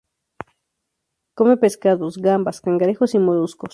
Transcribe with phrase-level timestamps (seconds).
[1.37, 3.69] Come pescados, gambas, cangrejos y moluscos.